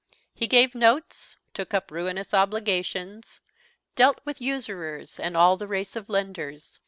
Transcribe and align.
He 0.33 0.47
gave 0.47 0.73
notes, 0.73 1.37
took 1.53 1.75
up 1.75 1.91
ruinous 1.91 2.33
obligations, 2.33 3.39
dealt 3.95 4.19
with 4.25 4.41
usurers, 4.41 5.19
and 5.19 5.37
all 5.37 5.57
the 5.57 5.67
race 5.67 5.95
of 5.95 6.09
lenders. 6.09 6.79